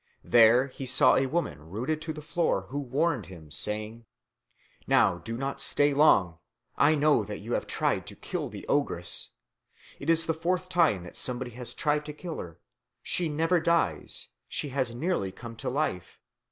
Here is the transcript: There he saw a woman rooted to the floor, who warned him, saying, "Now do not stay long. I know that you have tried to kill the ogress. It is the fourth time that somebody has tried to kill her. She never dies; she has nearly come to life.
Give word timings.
There 0.23 0.65
he 0.65 0.87
saw 0.87 1.15
a 1.15 1.27
woman 1.27 1.69
rooted 1.69 2.01
to 2.01 2.11
the 2.11 2.23
floor, 2.23 2.61
who 2.69 2.79
warned 2.79 3.27
him, 3.27 3.51
saying, 3.51 4.05
"Now 4.87 5.19
do 5.19 5.37
not 5.37 5.61
stay 5.61 5.93
long. 5.93 6.39
I 6.75 6.95
know 6.95 7.23
that 7.23 7.37
you 7.37 7.53
have 7.53 7.67
tried 7.67 8.07
to 8.07 8.15
kill 8.15 8.49
the 8.49 8.67
ogress. 8.67 9.29
It 9.99 10.09
is 10.09 10.25
the 10.25 10.33
fourth 10.33 10.69
time 10.69 11.03
that 11.03 11.15
somebody 11.15 11.51
has 11.51 11.75
tried 11.75 12.03
to 12.07 12.13
kill 12.13 12.37
her. 12.39 12.59
She 13.03 13.29
never 13.29 13.59
dies; 13.59 14.29
she 14.49 14.69
has 14.69 14.95
nearly 14.95 15.31
come 15.31 15.55
to 15.57 15.69
life. 15.69 16.17